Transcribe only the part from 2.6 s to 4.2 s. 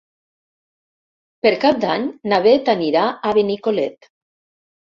anirà a Benicolet.